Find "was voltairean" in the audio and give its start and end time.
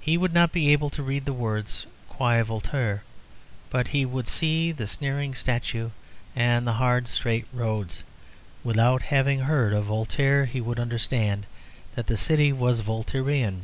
12.52-13.62